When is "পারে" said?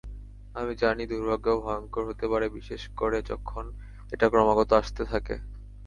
2.27-2.45